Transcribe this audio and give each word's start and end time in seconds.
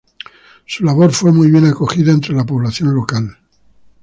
Su 0.65 0.83
labor 0.83 1.11
fue 1.11 1.31
muy 1.31 1.51
bien 1.51 1.63
acogida 1.67 2.11
entre 2.11 2.33
la 2.33 2.43
población 2.43 2.95
local. 2.95 3.37